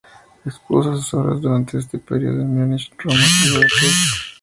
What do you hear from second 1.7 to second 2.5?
este periodo